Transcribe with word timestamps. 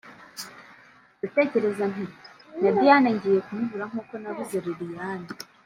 ndatekereza 1.19 1.83
nti 1.91 2.03
na 2.61 2.69
Diane 2.77 3.07
ngiye 3.15 3.39
kumubura 3.47 3.85
nk’uko 3.89 4.13
nabuze 4.21 4.57
Liliane 4.65 5.27